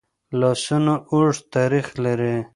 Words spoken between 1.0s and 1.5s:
اوږد